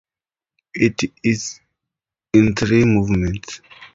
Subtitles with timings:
[0.73, 1.59] It is
[2.33, 3.61] in three movements.